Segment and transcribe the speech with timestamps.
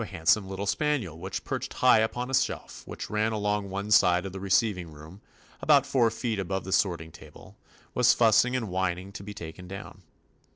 [0.01, 3.31] t in TOMMY POSTOFFICE handsome little spaniel which, perched high upon a shelf which ran
[3.31, 5.21] along one side of the receiving room,
[5.61, 7.55] about four feet above the sorting ta ble,
[7.93, 10.01] was fussing and whining to be taken down.